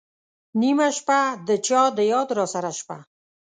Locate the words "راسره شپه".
2.37-2.97